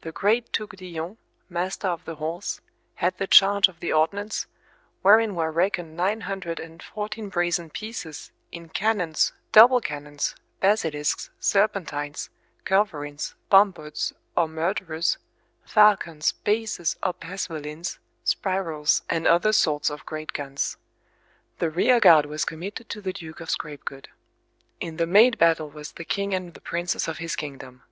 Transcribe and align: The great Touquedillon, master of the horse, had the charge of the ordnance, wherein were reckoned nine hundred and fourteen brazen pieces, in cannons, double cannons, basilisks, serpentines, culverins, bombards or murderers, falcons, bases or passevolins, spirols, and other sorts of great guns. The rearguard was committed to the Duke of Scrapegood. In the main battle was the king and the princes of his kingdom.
The 0.00 0.12
great 0.12 0.50
Touquedillon, 0.54 1.18
master 1.50 1.88
of 1.88 2.06
the 2.06 2.14
horse, 2.14 2.62
had 2.94 3.18
the 3.18 3.26
charge 3.26 3.68
of 3.68 3.80
the 3.80 3.92
ordnance, 3.92 4.46
wherein 5.02 5.34
were 5.34 5.52
reckoned 5.52 5.94
nine 5.94 6.22
hundred 6.22 6.58
and 6.58 6.82
fourteen 6.82 7.28
brazen 7.28 7.68
pieces, 7.68 8.32
in 8.50 8.70
cannons, 8.70 9.34
double 9.52 9.82
cannons, 9.82 10.34
basilisks, 10.60 11.28
serpentines, 11.38 12.30
culverins, 12.64 13.34
bombards 13.50 14.14
or 14.34 14.48
murderers, 14.48 15.18
falcons, 15.66 16.32
bases 16.32 16.96
or 17.02 17.12
passevolins, 17.12 17.98
spirols, 18.24 19.02
and 19.10 19.26
other 19.26 19.52
sorts 19.52 19.90
of 19.90 20.06
great 20.06 20.32
guns. 20.32 20.78
The 21.58 21.68
rearguard 21.68 22.24
was 22.24 22.46
committed 22.46 22.88
to 22.88 23.02
the 23.02 23.12
Duke 23.12 23.40
of 23.42 23.50
Scrapegood. 23.50 24.08
In 24.80 24.96
the 24.96 25.06
main 25.06 25.32
battle 25.32 25.68
was 25.68 25.92
the 25.92 26.06
king 26.06 26.32
and 26.32 26.54
the 26.54 26.62
princes 26.62 27.06
of 27.06 27.18
his 27.18 27.36
kingdom. 27.36 27.82